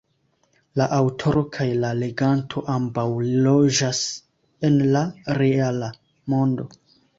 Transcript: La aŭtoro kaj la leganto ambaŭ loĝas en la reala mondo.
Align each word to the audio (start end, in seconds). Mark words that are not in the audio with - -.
La 0.79 0.85
aŭtoro 0.99 1.43
kaj 1.57 1.67
la 1.83 1.91
leganto 1.99 2.63
ambaŭ 2.77 3.05
loĝas 3.49 4.01
en 4.71 4.83
la 4.97 5.07
reala 5.43 5.95
mondo. 6.37 6.71